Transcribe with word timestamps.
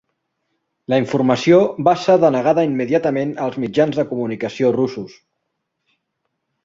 La 0.93 0.97
informació 1.01 1.59
va 1.89 1.93
ser 2.05 2.15
denegada 2.23 2.65
immediatament 2.69 3.35
als 3.49 3.59
mitjans 3.67 4.01
de 4.01 4.07
comunicació 4.15 4.73
russos. 4.79 5.15